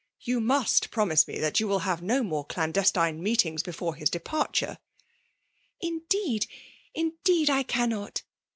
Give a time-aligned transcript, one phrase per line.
[0.21, 3.63] ^ Yoa musi pro iftiae me that you wfll hav^e no more claodes tine meetmga
[3.63, 4.79] before his depariorel
[5.89, 6.47] ''Indeed—
[6.95, 8.23] indeed I cannot